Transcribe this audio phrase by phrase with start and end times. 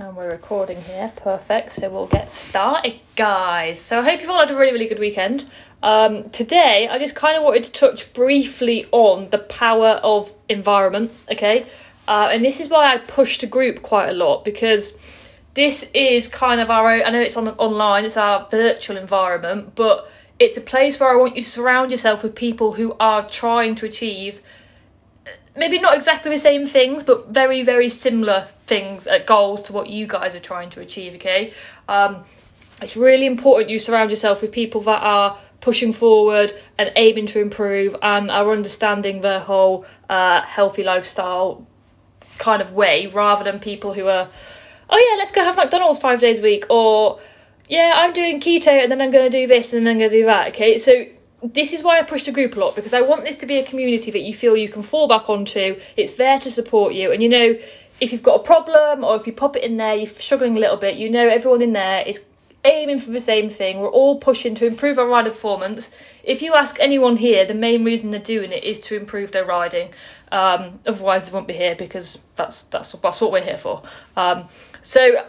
[0.00, 1.12] And we're recording here.
[1.14, 1.72] Perfect.
[1.72, 3.78] So we'll get started, guys.
[3.78, 5.46] So I hope you've all had a really, really good weekend.
[5.82, 11.12] Um, today, I just kind of wanted to touch briefly on the power of environment,
[11.30, 11.66] okay?
[12.08, 14.96] Uh, and this is why I pushed a group quite a lot because
[15.52, 19.74] this is kind of our own, I know it's on online, it's our virtual environment,
[19.74, 23.28] but it's a place where I want you to surround yourself with people who are
[23.28, 24.40] trying to achieve
[25.60, 29.88] maybe not exactly the same things, but very, very similar things, uh, goals to what
[29.88, 31.52] you guys are trying to achieve, okay?
[31.86, 32.24] Um,
[32.80, 37.40] it's really important you surround yourself with people that are pushing forward and aiming to
[37.40, 41.66] improve and are understanding the whole uh, healthy lifestyle
[42.38, 44.30] kind of way rather than people who are,
[44.88, 47.20] oh yeah, let's go have McDonald's five days a week or
[47.68, 50.10] yeah, I'm doing keto and then I'm going to do this and then I'm going
[50.10, 50.78] to do that, okay?
[50.78, 51.04] So
[51.42, 53.58] this is why I push the group a lot because I want this to be
[53.58, 55.78] a community that you feel you can fall back onto.
[55.96, 57.58] It's there to support you, and you know
[58.00, 60.60] if you've got a problem or if you pop it in there, you're struggling a
[60.60, 60.96] little bit.
[60.96, 62.22] You know everyone in there is
[62.64, 63.80] aiming for the same thing.
[63.80, 65.90] We're all pushing to improve our rider performance.
[66.22, 69.44] If you ask anyone here, the main reason they're doing it is to improve their
[69.44, 69.90] riding.
[70.32, 73.82] Um, otherwise, they won't be here because that's that's that's what we're here for.
[74.16, 74.48] Um,
[74.82, 75.24] so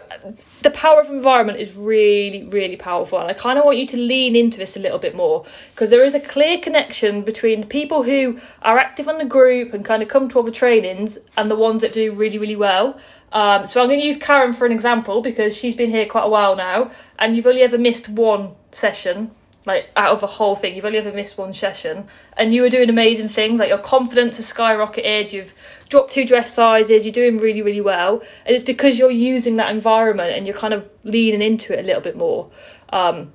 [0.62, 3.18] the power of environment is really, really powerful.
[3.18, 5.44] And I kind of want you to lean into this a little bit more
[5.74, 9.84] because there is a clear connection between people who are active on the group and
[9.84, 12.98] kind of come to all the trainings and the ones that do really, really well.
[13.32, 16.24] Um, so I'm going to use Karen for an example because she's been here quite
[16.24, 19.30] a while now and you've only ever missed one session
[19.66, 20.74] like out of the whole thing.
[20.74, 22.08] You've only ever missed one session.
[22.36, 23.60] And you were doing amazing things.
[23.60, 25.32] Like your confidence has skyrocketed.
[25.32, 25.54] You've
[25.88, 27.04] dropped two dress sizes.
[27.04, 28.22] You're doing really really well.
[28.44, 31.86] And it's because you're using that environment and you're kind of leaning into it a
[31.86, 32.50] little bit more.
[32.90, 33.32] Um,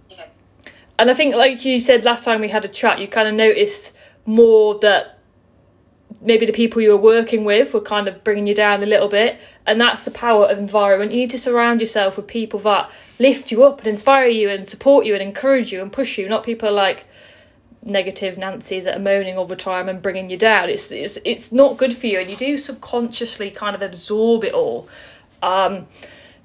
[0.99, 3.33] and i think like you said last time we had a chat you kind of
[3.33, 5.19] noticed more that
[6.21, 9.07] maybe the people you were working with were kind of bringing you down a little
[9.07, 11.11] bit and that's the power of environment.
[11.11, 14.67] You need to surround yourself with people that lift you up and inspire you and
[14.67, 16.29] support you and encourage you and push you.
[16.29, 17.05] Not people like
[17.83, 20.69] negative nancy's that are moaning all the time and bringing you down.
[20.69, 22.17] It's it's, it's not good for you.
[22.19, 24.87] And you do subconsciously kind of absorb it all.
[25.43, 25.87] Um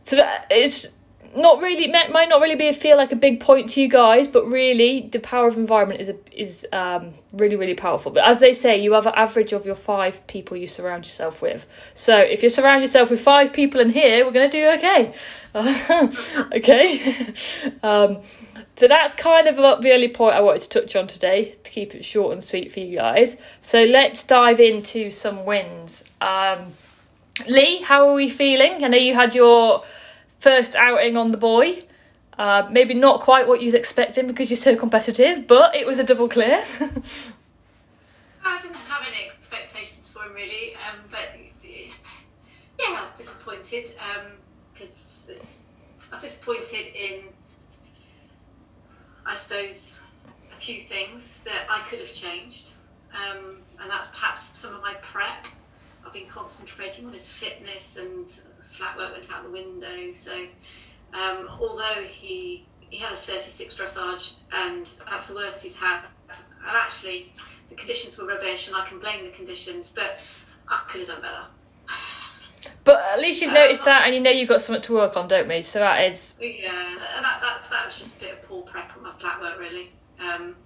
[0.02, 0.18] so
[0.50, 0.92] it's
[1.34, 4.28] not really might not really be a feel like a big point to you guys,
[4.28, 8.12] but really the power of environment is a, is um, really really powerful.
[8.12, 11.40] But as they say, you have an average of your five people you surround yourself
[11.40, 11.66] with.
[11.94, 15.14] So if you surround yourself with five people in here, we're gonna do okay.
[16.54, 17.34] okay.
[17.82, 18.22] um,
[18.76, 21.94] so that's kind of the only point I wanted to touch on today to keep
[21.94, 23.36] it short and sweet for you guys.
[23.60, 26.04] So let's dive into some wins.
[26.20, 26.72] Um,
[27.46, 28.84] Lee, how are we feeling?
[28.84, 29.84] I know you had your
[30.42, 31.78] first outing on the boy.
[32.36, 35.98] Uh, maybe not quite what you was expecting because you're so competitive, but it was
[36.00, 36.64] a double clear.
[38.44, 41.28] I didn't have any expectations for him really, um, but
[41.62, 43.92] yeah, I was disappointed
[44.72, 45.36] because um,
[46.10, 47.20] I was disappointed in,
[49.24, 50.00] I suppose,
[50.52, 52.70] a few things that I could have changed,
[53.12, 55.46] um, and that's perhaps some of my prep.
[56.04, 60.12] I've been concentrating on his fitness and flat work went out the window.
[60.14, 60.46] So
[61.12, 66.76] um, although he he had a 36 dressage and that's the worst he's had, and
[66.76, 67.32] actually
[67.70, 70.18] the conditions were rubbish and I can blame the conditions, but
[70.68, 71.46] I could have done better.
[72.84, 75.16] But at least you've um, noticed that, and you know you've got something to work
[75.16, 75.62] on, don't we?
[75.62, 76.34] So that is.
[76.40, 79.40] Yeah, and that, that, that was just a bit of poor prep on my flat
[79.40, 79.92] work, really.
[80.20, 80.56] Um,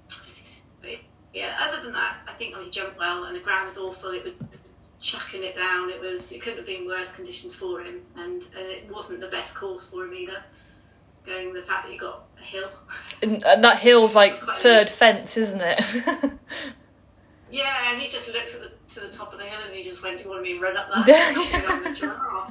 [0.80, 0.90] but
[1.32, 4.10] yeah, other than that, I think he jumped well, and the ground was awful.
[4.10, 4.65] It was
[5.06, 5.88] chucking it down.
[5.88, 9.28] It was it couldn't have been worse conditions for him, and, and it wasn't the
[9.28, 10.42] best course for him either.
[11.24, 12.68] Going the fact that you got a hill,
[13.22, 15.80] and, and that hill's like third fence, isn't it?
[17.50, 19.82] yeah, and he just looked at the to the top of the hill and he
[19.82, 21.06] just went, "You want me to run up that?"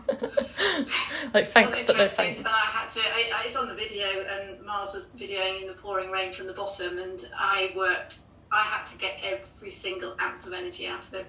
[1.34, 2.40] like thanks, but no thanks.
[2.46, 3.00] I had to.
[3.02, 6.48] I, I, it's on the video, and Mars was videoing in the pouring rain from
[6.48, 8.20] the bottom, and I worked.
[8.52, 11.26] I had to get every single ounce of energy out of it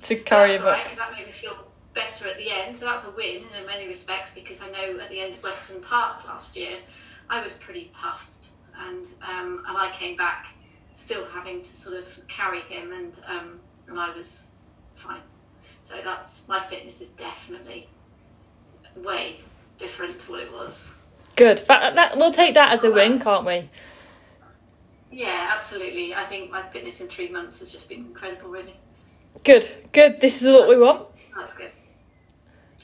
[0.00, 0.82] to carry him up.
[0.82, 1.56] Because that made me feel
[1.94, 2.76] better at the end.
[2.76, 5.80] So that's a win in many respects because I know at the end of Weston
[5.80, 6.78] Park last year,
[7.28, 10.48] I was pretty puffed, and um, and I came back
[10.96, 14.52] still having to sort of carry him, and um, and I was
[14.94, 15.20] fine.
[15.80, 17.88] So that's my fitness is definitely
[18.96, 19.40] way
[19.78, 20.92] different to what it was.
[21.34, 21.58] Good.
[21.68, 23.68] That, that we'll take that as a win, can't we?
[25.10, 26.14] Yeah, absolutely.
[26.14, 28.76] I think my fitness in three months has just been incredible, really.
[29.44, 30.20] Good, good.
[30.20, 31.06] This is what we want.
[31.36, 31.70] That's good.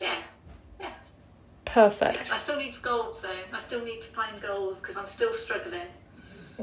[0.00, 0.16] Yeah.
[0.80, 0.92] Yes.
[1.64, 2.28] Perfect.
[2.28, 3.30] Yeah, I still need goals though.
[3.52, 5.86] I still need to find goals because I'm still struggling.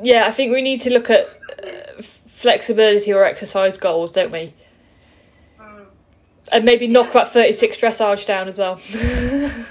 [0.01, 1.27] Yeah, I think we need to look at
[1.63, 4.53] uh, flexibility or exercise goals, don't we?
[5.57, 5.85] Mm.
[6.51, 6.91] And maybe yeah.
[6.91, 8.81] knock that 36 dressage down as well.
[8.89, 9.63] yes.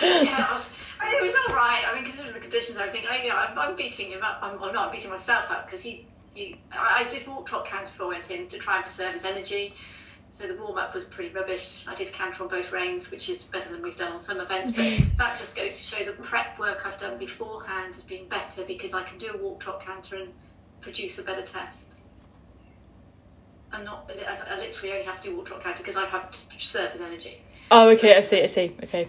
[0.00, 0.70] yeah, I was,
[1.00, 1.82] I mean, it was all right.
[1.88, 4.38] I mean, considering the conditions, I think, I'm, I'm beating him up.
[4.42, 6.60] I'm, I'm not beating myself up because he he.
[6.72, 9.24] I, I did walk trot canter before I went in to try and preserve his
[9.24, 9.74] energy.
[10.28, 11.84] So the warm up was pretty rubbish.
[11.88, 14.70] I did canter on both reins, which is better than we've done on some events.
[14.70, 15.16] But mm.
[15.16, 18.94] that just goes to show the prep work I've done beforehand has been better because
[18.94, 20.32] I can do a walk trot canter and
[20.80, 21.94] produce a better test.
[23.72, 26.22] And not, I, I literally only have to do walk trot canter because I have
[26.22, 27.42] had to preserve his energy.
[27.72, 28.16] Oh, okay.
[28.16, 28.42] I see.
[28.42, 28.76] I see.
[28.84, 29.08] Okay.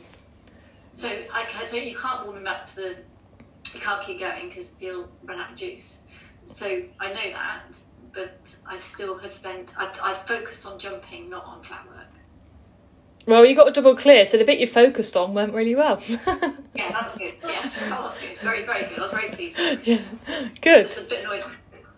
[0.93, 2.95] So I so you can't warm him up to the,
[3.73, 6.01] you can't keep going because he'll run out of juice.
[6.53, 7.63] So I know that,
[8.13, 12.07] but I still had spent, I'd, I'd focused on jumping, not on flat work.
[13.27, 16.01] Well, you got a double clear, so the bit you focused on went really well.
[16.73, 17.33] Yeah, that was good.
[17.43, 18.37] Yes, that was good.
[18.39, 18.99] Very, very good.
[18.99, 19.59] I was very pleased.
[19.83, 19.99] yeah.
[20.61, 20.87] Good.
[20.87, 21.43] Just a bit annoyed.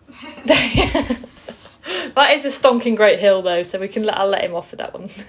[2.14, 4.70] that is a stonking great hill, though, so we can let I'll let him off
[4.70, 5.08] for that one.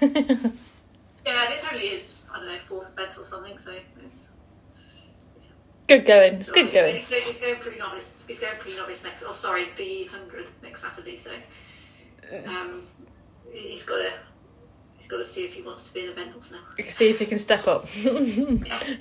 [1.24, 3.72] yeah, this only is, I don't know, fourth event or something, so
[4.04, 4.30] it's.
[5.86, 6.34] Good going.
[6.34, 6.96] It's good going.
[6.96, 8.22] He's, he's going pretty novice.
[8.26, 9.24] He's going pretty novice next.
[9.26, 11.16] Oh, sorry, the hundred next Saturday.
[11.16, 11.32] So,
[12.46, 12.82] um,
[13.52, 14.12] he's got to
[14.96, 16.60] he's got to see if he wants to be in eventals now.
[16.76, 17.86] We can see if he can step up.
[17.94, 18.80] Yeah.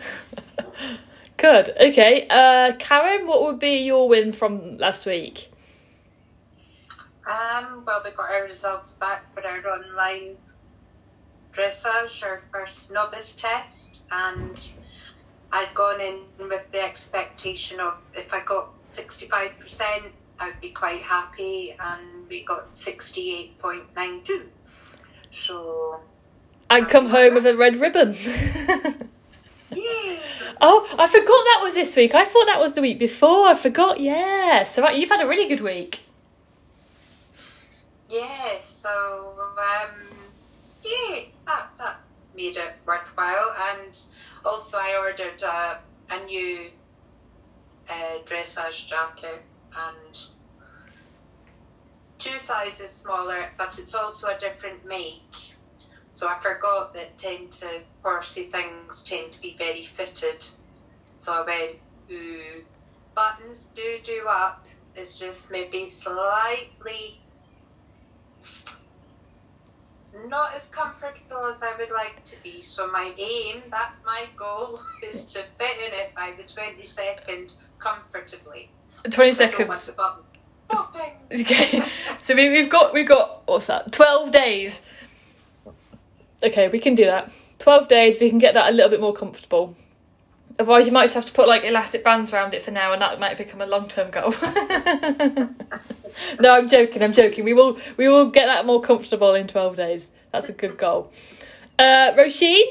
[1.37, 1.71] Good.
[1.79, 2.27] Okay.
[2.29, 5.51] Uh, Karen, what would be your win from last week?
[7.27, 10.37] Um, well, we got our results back for our online
[11.51, 14.69] dressage, our first novice test, and
[15.51, 21.75] I'd gone in with the expectation of if I got 65%, I'd be quite happy,
[21.79, 24.47] and we got 68.92.
[25.31, 26.01] So,
[26.69, 28.13] I'd come home with a red ribbon.
[29.71, 30.19] yeah.
[30.61, 32.15] oh, I forgot that was this week.
[32.15, 33.47] I thought that was the week before.
[33.47, 33.99] I forgot.
[33.99, 34.63] Yeah.
[34.63, 36.01] So right, you've had a really good week.
[38.09, 38.89] Yeah, so,
[39.57, 40.17] um,
[40.83, 41.97] yeah, that, that
[42.35, 43.55] made it worthwhile.
[43.73, 43.97] And
[44.45, 46.69] also, I ordered a, a new
[47.89, 49.41] uh, dressage jacket
[49.77, 50.17] and
[52.19, 55.21] two sizes smaller, but it's also a different make.
[56.11, 60.45] So I forgot that tend to horsey things tend to be very fitted.
[61.11, 61.79] So I went,
[62.11, 62.63] ooh,
[63.15, 64.65] buttons do do up.
[64.95, 67.24] It's just maybe slightly
[70.27, 72.61] not as comfortable as I would like to be.
[72.61, 77.53] So my aim, that's my goal, is to fit in it by the twenty second
[77.79, 78.69] comfortably.
[79.09, 79.91] Twenty I don't want seconds.
[80.69, 81.41] Oh, the.
[81.41, 81.83] Okay.
[82.21, 83.91] So we, we've got we've got what's that?
[83.91, 84.81] Twelve days.
[86.43, 87.31] Okay, we can do that.
[87.59, 88.19] Twelve days.
[88.19, 89.75] We can get that a little bit more comfortable.
[90.57, 93.01] Otherwise, you might just have to put like elastic bands around it for now, and
[93.01, 94.33] that might become a long term goal.
[96.39, 97.03] no, I'm joking.
[97.03, 97.43] I'm joking.
[97.43, 100.09] We will we will get that more comfortable in twelve days.
[100.31, 101.11] That's a good goal.
[101.77, 102.63] Uh, Roisin,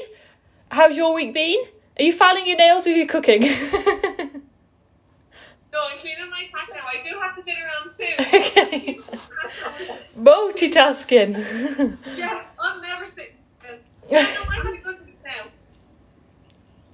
[0.69, 1.63] how's your week been?
[1.97, 3.43] Are you filing your nails or are you cooking?
[5.75, 6.85] No, I'm cleaning my tack now.
[6.87, 8.13] I do have the dinner on soon.
[8.19, 8.97] okay.
[10.17, 11.97] Multitasking.
[12.15, 13.33] yeah, I'm never sitting.
[13.59, 13.75] still.
[14.09, 15.41] Yeah, no, I had a good week now.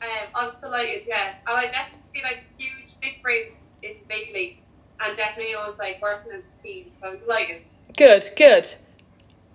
[0.01, 1.35] Um, I was delighted, yeah.
[1.47, 3.97] And I definitely feel like huge, big break in
[4.33, 4.60] league.
[5.03, 7.69] And definitely I was like working as a team, so I'm delighted.
[7.97, 8.73] Good, good.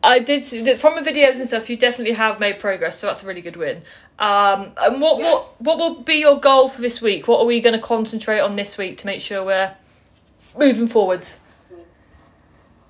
[0.02, 1.68] I did see- from the videos and stuff.
[1.70, 3.82] You definitely have made progress, so that's a really good win.
[4.18, 5.32] Um, and what Yeah.
[5.32, 7.28] what what will be your goal for this week?
[7.28, 9.74] What are we going to concentrate on this week to make sure we're
[10.56, 11.38] moving forwards?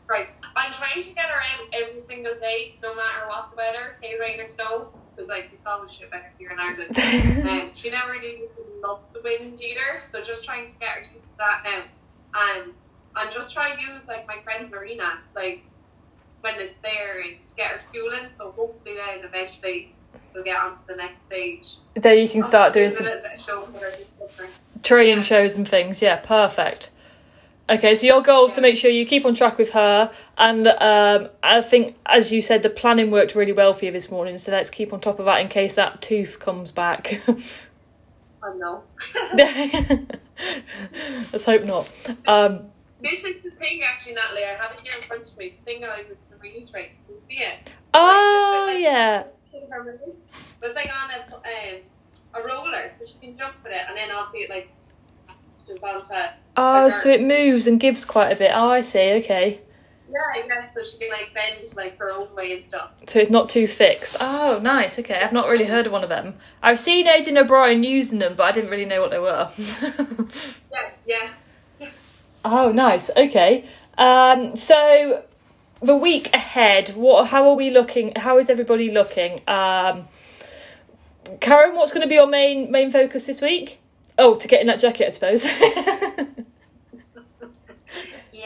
[0.08, 0.28] Right.
[0.54, 4.18] I'm trying to get her out every single day, no matter what the weather, hay,
[4.18, 6.96] rain or snow, because like it's always shit back here in Ireland.
[7.48, 8.42] um, she never really
[8.82, 11.82] loved the wind either, so just trying to get her used to that now.
[12.36, 12.72] Um,
[13.16, 15.62] and just try to use like my friend's marina, like
[16.42, 18.26] when it's there and get her schooling.
[18.38, 19.94] So hopefully then eventually
[20.34, 21.76] we'll get on to the next stage.
[21.94, 23.90] Then you can start doing some show for her.
[23.90, 24.50] this summer.
[24.82, 26.02] training shows and things.
[26.02, 26.90] Yeah, perfect.
[27.68, 30.68] Okay, so your goal is to make sure you keep on track with her, and
[30.68, 34.38] um, I think, as you said, the planning worked really well for you this morning.
[34.38, 37.20] So let's keep on top of that in case that tooth comes back.
[38.54, 38.82] Know.
[41.32, 41.90] let's hope not.
[42.26, 44.44] Um, This is the thing, actually, Natalie.
[44.44, 45.54] I have it here in front of me.
[45.58, 46.92] The thing I was reiterating.
[47.08, 47.72] You see it?
[47.94, 49.24] oh yeah,
[50.60, 51.80] But it's like on a, um,
[52.34, 54.70] a roller, so she can jump with it, and then I'll see it like
[55.82, 56.14] onto.
[56.56, 58.52] oh, so it moves and gives quite a bit.
[58.54, 59.12] Oh, I see.
[59.14, 59.60] Okay,
[60.08, 60.66] Yeah, yeah.
[60.75, 62.92] So she can like bend like her own way and stuff.
[63.06, 64.16] so it's not too fixed.
[64.20, 64.98] Oh, nice.
[64.98, 66.34] Okay, I've not really heard of one of them.
[66.62, 69.50] I've seen Aidan O'Brien using them, but I didn't really know what they were.
[71.08, 71.30] Yeah,
[71.80, 71.90] yeah.
[72.44, 73.10] Oh, nice.
[73.16, 73.64] Okay.
[73.98, 75.25] Um, so
[75.80, 77.28] the week ahead, what?
[77.28, 78.12] How are we looking?
[78.14, 79.40] How is everybody looking?
[79.48, 80.06] Um,
[81.40, 83.78] Karen, what's going to be your main main focus this week?
[84.18, 85.46] Oh, to get in that jacket, I suppose.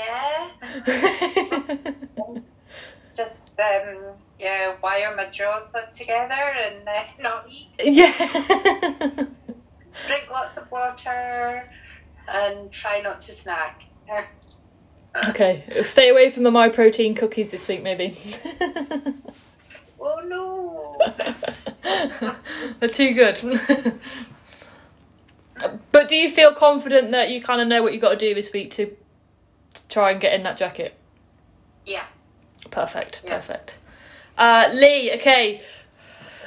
[0.01, 0.49] Yeah.
[3.17, 7.69] Just um, yeah, wire my jaws together and uh, not eat.
[7.79, 8.11] yeah.
[10.07, 11.69] Drink lots of water
[12.29, 13.85] and try not to snack.
[15.29, 18.17] okay, stay away from the my protein cookies this week, maybe.
[20.01, 20.97] Oh no.
[22.81, 24.01] They're too good.
[25.93, 28.35] but do you feel confident that you kind of know what you got to do
[28.35, 28.97] this week to
[29.89, 30.95] try and get in that jacket?
[31.87, 32.05] Yeah.
[32.71, 33.37] Perfect, Yeah.
[33.37, 33.79] perfect.
[34.37, 35.61] Uh, Lee, okay.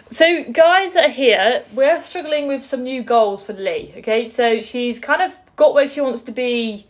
[0.10, 3.94] So, guys that are here, we're struggling with some new goals for Lee.
[3.98, 6.86] Okay, so she's kind of got where she wants to be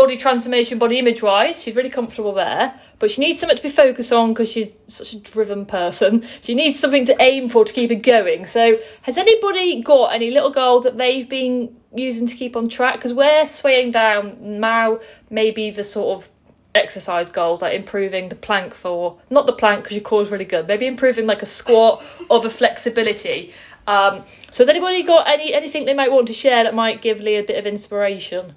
[0.00, 1.62] body transformation, body image wise.
[1.62, 5.12] She's really comfortable there, but she needs something to be focused on because she's such
[5.12, 6.24] a driven person.
[6.40, 8.46] She needs something to aim for to keep it going.
[8.46, 12.94] So, has anybody got any little goals that they've been using to keep on track?
[12.94, 16.30] Because we're swaying down now, maybe the sort of
[16.74, 20.44] exercise goals like improving the plank for not the plank because your core is really
[20.44, 23.52] good maybe improving like a squat or the flexibility
[23.88, 27.18] um so has anybody got any anything they might want to share that might give
[27.18, 28.54] lee a bit of inspiration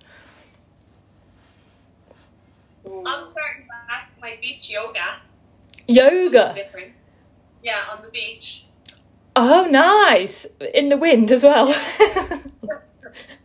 [3.06, 5.18] I'm starting back my beach yoga.
[5.88, 6.56] yoga.
[7.64, 8.66] Yeah, on the beach.
[9.36, 11.68] oh nice in the wind as well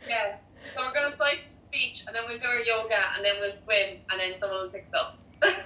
[0.08, 0.36] Yeah.
[0.74, 3.34] So we're gonna cycle to the beach and then we'll do our yoga and then
[3.40, 5.18] we'll swim and then someone will pick us up.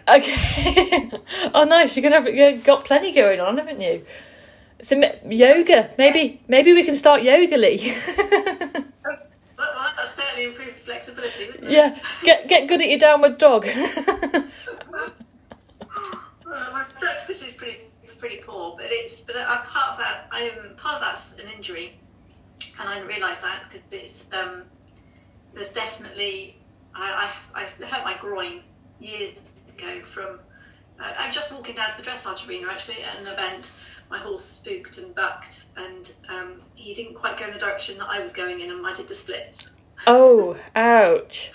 [0.16, 1.10] okay
[1.54, 4.04] oh nice you're gonna have you've got plenty going on haven't you
[4.82, 8.91] so m- yoga maybe maybe we can start yoga lee Well, well, that
[10.32, 11.70] certainly improved flexibility, wouldn't it?
[11.70, 13.66] yeah get get good at your downward dog
[16.44, 17.78] Well, my flexibility is pretty
[18.18, 20.28] pretty poor, but it's but uh, part of that.
[20.30, 21.98] I am part of that's an injury,
[22.78, 24.62] and I didn't realise that because it's um,
[25.54, 26.58] there's definitely
[26.94, 28.60] I, I I hurt my groin
[29.00, 29.40] years
[29.76, 30.38] ago from.
[31.00, 33.72] I I was just walking down to the dressage arena actually at an event.
[34.10, 38.08] My horse spooked and bucked, and um, he didn't quite go in the direction that
[38.08, 39.71] I was going in, and I did the splits.
[40.06, 41.52] Oh ouch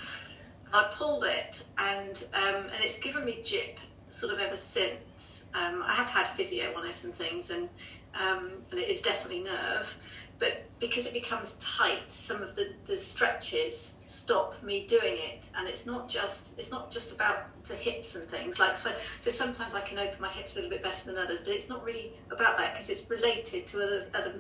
[0.74, 5.46] I pulled it, and um, and it's given me jip sort of ever since.
[5.54, 7.70] Um, I have had physio on it and things, and
[8.14, 9.96] um, and it is definitely nerve.
[10.40, 15.68] But because it becomes tight, some of the, the stretches stop me doing it, and
[15.70, 18.92] it's not just it's not just about the hips and things like so.
[19.22, 21.70] So sometimes I can open my hips a little bit better than others, but it's
[21.70, 24.34] not really about that because it's related to other other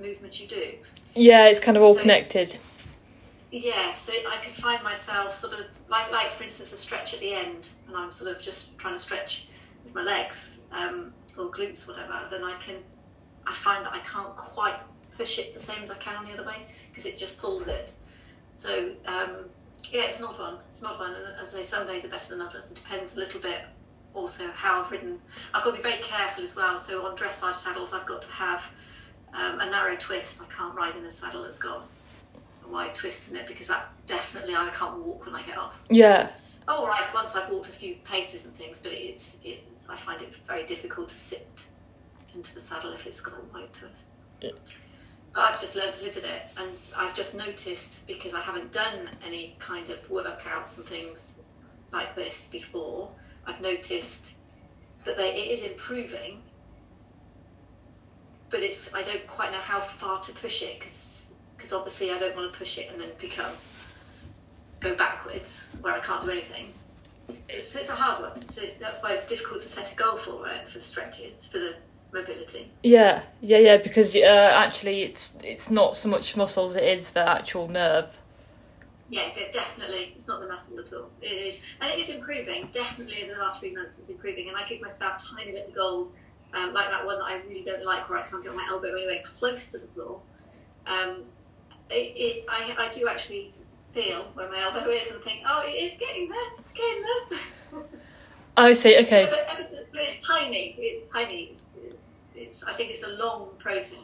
[0.00, 0.72] movements you do.
[1.14, 2.58] yeah it's kind of all So- connected
[3.50, 7.20] Yeah, so I could find myself sort of like, like for instance, a stretch at
[7.20, 9.48] the end, and I'm sort of just trying to stretch
[9.84, 12.28] with my legs um, or glutes, whatever.
[12.30, 12.76] Then I can,
[13.46, 14.76] I find that I can't quite
[15.16, 16.56] push it the same as I can on the other way
[16.90, 17.90] because it just pulls it.
[18.56, 19.48] So um,
[19.90, 20.58] yeah, it's not fun.
[20.68, 22.70] It's not fun, and as I say, some days are better than others.
[22.70, 23.62] It depends a little bit
[24.12, 25.18] also how I've ridden.
[25.54, 26.78] I've got to be very careful as well.
[26.78, 28.62] So on dressage saddles, I've got to have
[29.32, 30.42] um, a narrow twist.
[30.42, 31.86] I can't ride in a saddle that's got
[32.68, 35.80] a wide twist in it because that definitely I can't walk when I get off.
[35.88, 36.30] yeah
[36.70, 40.20] Oh, right, once I've walked a few paces and things, but it's it, I find
[40.20, 41.64] it very difficult to sit
[42.34, 44.08] into the saddle if it's got a wide twist.
[44.42, 44.50] Yeah.
[45.34, 48.70] But I've just learned to live with it, and I've just noticed because I haven't
[48.70, 51.38] done any kind of workouts and things
[51.90, 53.10] like this before.
[53.46, 54.34] I've noticed
[55.04, 56.42] that they, it is improving,
[58.50, 61.27] but it's I don't quite know how far to push it because
[61.72, 63.52] obviously I don't want to push it and then become
[64.80, 66.72] go backwards where I can't do anything.
[67.48, 68.48] It's, it's a hard one.
[68.48, 71.58] So that's why it's difficult to set a goal for it for the stretches for
[71.58, 71.74] the
[72.12, 72.70] mobility.
[72.82, 73.76] Yeah, yeah, yeah.
[73.76, 78.18] Because uh, actually, it's it's not so much muscles; it is the actual nerve.
[79.10, 80.12] Yeah, definitely.
[80.14, 81.10] It's not the muscle at all.
[81.22, 82.68] It is, and it is improving.
[82.72, 84.48] Definitely in the last three months, it's improving.
[84.48, 86.12] And I give myself tiny little goals,
[86.52, 88.92] um, like that one that I really don't like, where I can't get my elbow
[88.92, 90.20] anywhere close to the floor.
[90.86, 91.24] Um,
[91.90, 93.52] it, it, I, I do actually
[93.92, 96.50] feel where my elbow is and think, oh, it is getting there.
[96.58, 97.82] It's getting there.
[98.56, 98.98] I see.
[98.98, 99.28] Okay.
[99.30, 99.46] But,
[99.92, 100.76] but it's tiny.
[100.78, 101.44] It's tiny.
[101.44, 102.04] It's, it's,
[102.34, 103.98] it's, I think it's a long process.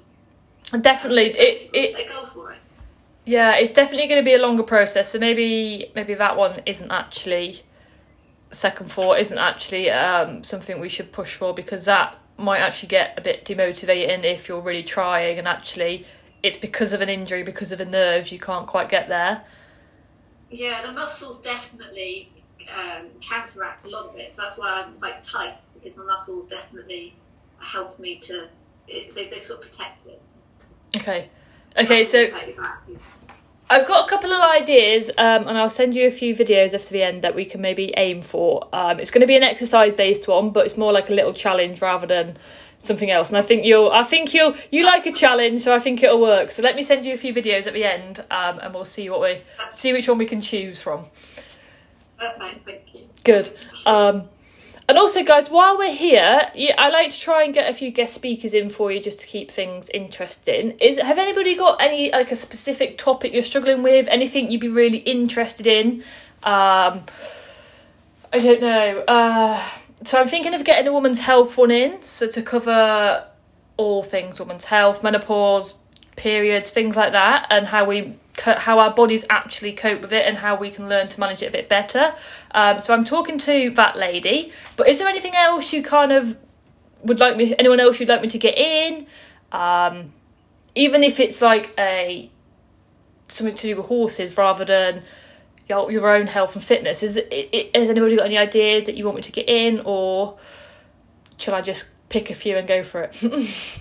[0.80, 2.58] Definitely, it it take goal for it.
[3.26, 5.10] yeah, it's definitely going to be a longer process.
[5.10, 7.62] So maybe maybe that one isn't actually
[8.50, 13.18] second four isn't actually um, something we should push for because that might actually get
[13.18, 16.06] a bit demotivating if you're really trying and actually
[16.44, 19.42] it's because of an injury because of a nerve you can't quite get there.
[20.50, 22.30] Yeah, the muscles definitely
[22.70, 24.34] um, counteract a lot of it.
[24.34, 27.16] So that's why I'm quite tight because the muscles definitely
[27.58, 28.48] help me to.
[28.86, 30.20] It, they, they sort of protect it.
[30.94, 31.30] Okay.
[31.76, 32.28] Okay, so
[33.68, 36.90] I've got a couple of ideas, um, and I'll send you a few videos after
[36.90, 38.68] the end that we can maybe aim for.
[38.72, 41.32] Um, it's going to be an exercise based one, but it's more like a little
[41.32, 42.36] challenge rather than
[42.78, 43.28] something else.
[43.30, 46.20] And I think you'll, I think you'll, you like a challenge, so I think it'll
[46.20, 46.50] work.
[46.50, 49.08] So let me send you a few videos at the end, um, and we'll see
[49.10, 49.40] what we
[49.70, 51.06] see which one we can choose from.
[52.18, 53.08] Thank you.
[53.24, 53.56] Good.
[53.86, 54.28] Um,
[54.86, 57.90] and also, guys, while we're here, yeah, I like to try and get a few
[57.90, 60.72] guest speakers in for you just to keep things interesting.
[60.78, 64.06] Is have anybody got any like a specific topic you're struggling with?
[64.08, 66.02] Anything you'd be really interested in?
[66.42, 67.04] Um,
[68.30, 69.04] I don't know.
[69.08, 69.62] Uh,
[70.02, 73.26] so I'm thinking of getting a woman's health one in, so to cover
[73.76, 75.74] all things women's health, menopause,
[76.16, 80.36] periods, things like that, and how we how our bodies actually cope with it and
[80.36, 82.12] how we can learn to manage it a bit better.
[82.50, 84.52] Um, so I'm talking to that lady.
[84.76, 86.36] But is there anything else you kind of
[87.04, 87.54] would like me?
[87.58, 89.06] Anyone else you'd like me to get in?
[89.52, 90.12] Um,
[90.74, 92.28] even if it's like a
[93.28, 95.04] something to do with horses rather than
[95.68, 97.02] your, your own health and fitness.
[97.02, 100.38] Is it, has anybody got any ideas that you want me to get in, or
[101.36, 103.78] shall I just pick a few and go for it?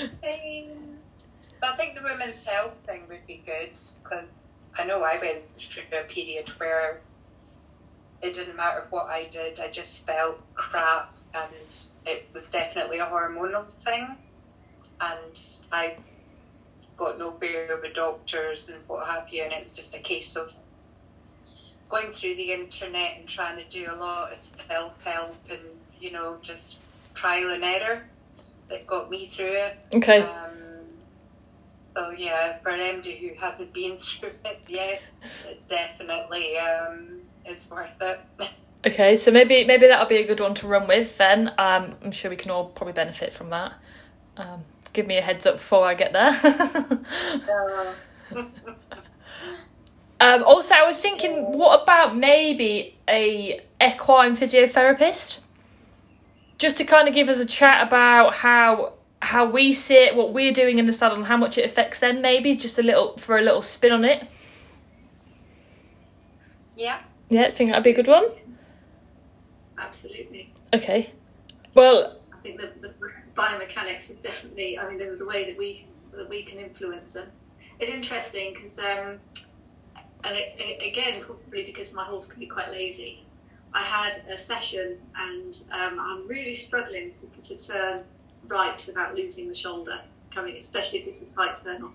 [0.00, 0.98] Um,
[1.62, 3.70] I think the women's health thing would be good
[4.02, 4.26] because
[4.76, 7.00] I know I went through a period where
[8.22, 13.06] it didn't matter what I did, I just felt crap, and it was definitely a
[13.06, 14.16] hormonal thing.
[15.00, 15.96] And I
[16.98, 20.52] got nowhere with doctors and what have you, and it was just a case of
[21.88, 25.60] going through the internet and trying to do a lot of self help and
[25.98, 26.78] you know just
[27.14, 28.02] trial and error
[28.68, 29.78] that got me through it.
[29.94, 30.20] Okay.
[30.20, 30.50] Um,
[31.96, 35.00] so yeah, for an MD who hasn't been through it yet,
[35.48, 38.20] it definitely um, is worth it.
[38.86, 41.48] Okay, so maybe maybe that'll be a good one to run with then.
[41.58, 43.72] Um, I'm sure we can all probably benefit from that.
[44.36, 46.30] Um, give me a heads up before I get there.
[50.20, 55.40] um, also, I was thinking, what about maybe a equine physiotherapist?
[56.58, 60.52] Just to kind of give us a chat about how how we sit, what we're
[60.52, 62.20] doing in the saddle, and how much it affects them.
[62.20, 64.26] Maybe just a little for a little spin on it.
[66.76, 67.00] Yeah.
[67.28, 68.26] Yeah, I think that'd be a good one.
[69.76, 70.52] Absolutely.
[70.72, 71.12] Okay.
[71.74, 72.18] Well.
[72.32, 72.94] I think the, the
[73.38, 74.78] biomechanics is definitely.
[74.78, 77.28] I mean, the, the way that we that we can influence them.
[77.78, 79.20] It's interesting because, um,
[80.24, 83.24] and it, it, again, probably because my horse can be quite lazy.
[83.72, 88.02] I had a session and um, I'm really struggling to, to turn
[88.46, 91.92] right without losing the shoulder coming, especially if it's a tight turn off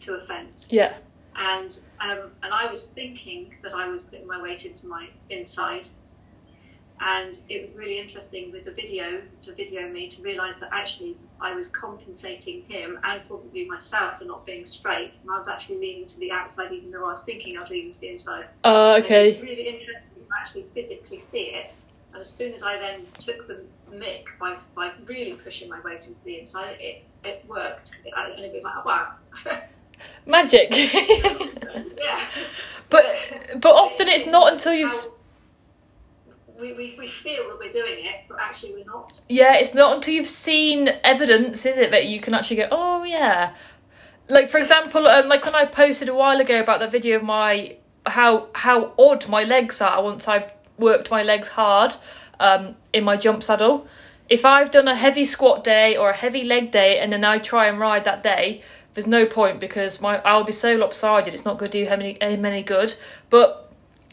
[0.00, 0.68] to a fence.
[0.72, 0.94] Yeah.
[1.36, 5.88] And um, and I was thinking that I was putting my weight into my inside,
[7.04, 11.16] and it was really interesting with the video to video me to realise that actually
[11.40, 15.78] I was compensating him and probably myself for not being straight, and I was actually
[15.78, 18.46] leaning to the outside even though I was thinking I was leaning to the inside.
[18.64, 19.30] Oh, uh, okay.
[19.30, 21.72] it was really interesting to actually physically see it,
[22.12, 23.62] and as soon as I then took the
[23.92, 27.92] mick by, by really pushing my weight into the inside, it, it worked.
[28.16, 29.12] And it was like, oh, wow.
[30.26, 30.68] Magic.
[31.98, 32.24] yeah.
[32.90, 33.06] But
[33.60, 34.94] but often it's not until you've.
[36.64, 39.20] We, we, we feel that we're doing it, but actually we're not.
[39.28, 43.04] Yeah, it's not until you've seen evidence, is it, that you can actually go, oh
[43.04, 43.54] yeah.
[44.30, 47.22] Like for example, um, like when I posted a while ago about that video of
[47.22, 51.96] my how how odd my legs are once I've worked my legs hard
[52.40, 53.86] um, in my jump saddle.
[54.30, 57.40] If I've done a heavy squat day or a heavy leg day and then I
[57.40, 58.62] try and ride that day,
[58.94, 61.34] there's no point because my I'll be so lopsided.
[61.34, 62.94] It's not going to do any, any good.
[63.28, 63.63] But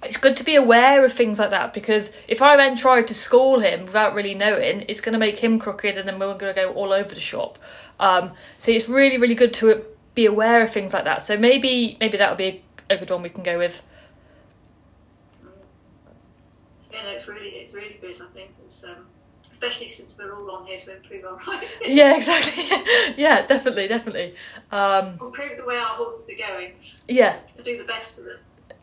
[0.04, 3.14] it's good to be aware of things like that because if I then try to
[3.14, 6.54] school him without really knowing, it's going to make him crooked and then we're going
[6.54, 7.60] to go all over the shop.
[8.00, 9.86] Um, so it's really really good to
[10.16, 11.22] be aware of things like that.
[11.22, 13.84] So maybe maybe that'll be a, a good one we can go with.
[16.92, 18.20] Yeah, no, it's really it's really good.
[18.22, 19.06] I think it's um,
[19.52, 21.70] especially since we're all on here to improve our riding.
[21.86, 22.64] Yeah, exactly.
[23.18, 24.34] yeah, definitely, definitely.
[24.72, 26.74] Um, improve the way our horses are going.
[27.08, 27.38] Yeah.
[27.58, 28.40] To do the best of it.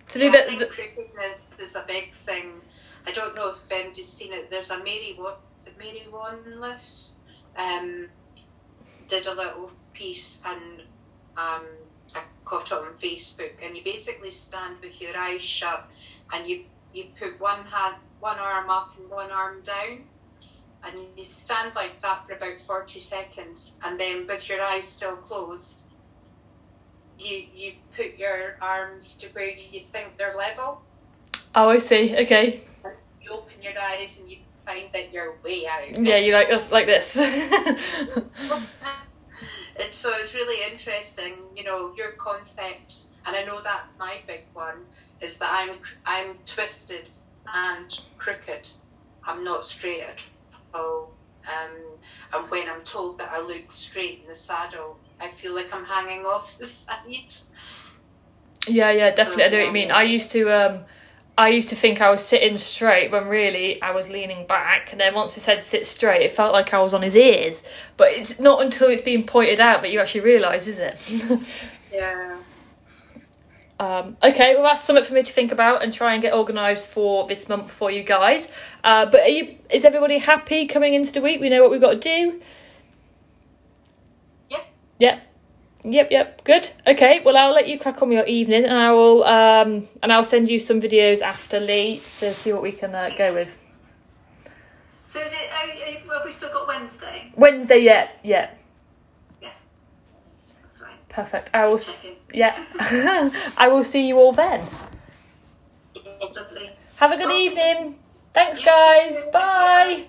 [0.09, 1.11] Do yeah, the, I think improving
[1.59, 2.61] is, is a big thing.
[3.07, 4.51] I don't know if you've seen it.
[4.51, 5.41] There's a Mary what
[5.79, 7.13] Mary Wanless
[7.57, 8.09] um,
[9.09, 10.81] did a little piece and
[11.37, 11.65] um,
[12.15, 15.89] I caught it on Facebook, and you basically stand with your eyes shut
[16.33, 20.05] and you you put one hand, one arm up and one arm down,
[20.85, 25.17] and you stand like that for about 40 seconds, and then with your eyes still
[25.19, 25.81] closed,
[27.19, 30.83] you you put your arms to where you think they're level.
[31.55, 32.17] Oh, I see.
[32.17, 32.63] Okay.
[33.21, 35.99] You open your eyes and you find that you're way out.
[35.99, 37.17] Yeah, you like like this.
[37.19, 37.35] and
[39.93, 42.95] so it's really interesting, you know, your concept,
[43.27, 44.85] and I know that's my big one,
[45.21, 47.09] is that I'm I'm twisted
[47.53, 48.69] and crooked.
[49.25, 50.25] I'm not straight at
[50.75, 51.13] all.
[51.47, 51.77] Um,
[52.35, 55.85] and when I'm told that I look straight in the saddle, I feel like I'm
[55.85, 57.35] hanging off the side.
[58.67, 59.45] Yeah, yeah, definitely.
[59.45, 59.91] I know what you mean.
[59.91, 60.85] I used to, um,
[61.37, 64.93] I used to think I was sitting straight when really I was leaning back.
[64.93, 67.63] And then once he said sit straight, it felt like I was on his ears.
[67.97, 71.41] But it's not until it's being pointed out that you actually realise, is it?
[71.91, 72.39] Yeah.
[73.81, 76.87] Um, okay, well that's something for me to think about and try and get organised
[76.87, 78.53] for this month for you guys.
[78.83, 81.41] Uh, but are you, is everybody happy coming into the week?
[81.41, 82.41] We know what we've got to do.
[84.99, 85.15] Yep.
[85.15, 85.25] Yep.
[85.85, 86.71] Yep, yep, good.
[86.89, 90.13] Okay, well I'll let you crack on with your evening, and I will, um, and
[90.13, 93.57] I'll send you some videos after Lee to see what we can uh, go with.
[95.07, 95.39] So is it?
[95.53, 97.33] Oh, have we still got Wednesday?
[97.37, 98.51] Wednesday, yeah, yeah,
[99.41, 99.51] Yeah,
[100.63, 101.09] that's right.
[101.09, 101.51] perfect.
[101.55, 102.65] I will, s- yeah,
[103.57, 104.67] I will see you all then.
[106.21, 106.71] Lovely.
[106.97, 107.95] Have a good evening.
[108.35, 109.23] Thanks, You guys.
[109.23, 109.31] too.
[109.33, 110.07] Bye.